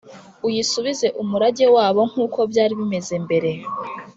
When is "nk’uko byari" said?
2.11-2.73